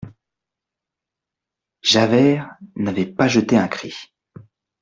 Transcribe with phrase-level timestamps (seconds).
[1.83, 3.93] Javert n'avait pas jeté un cri.